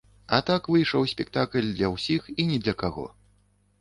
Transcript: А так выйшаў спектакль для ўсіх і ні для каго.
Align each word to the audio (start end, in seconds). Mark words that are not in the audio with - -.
А 0.35 0.37
так 0.45 0.69
выйшаў 0.75 1.05
спектакль 1.11 1.67
для 1.75 1.91
ўсіх 1.97 2.21
і 2.39 2.49
ні 2.53 2.57
для 2.65 2.75
каго. 2.85 3.05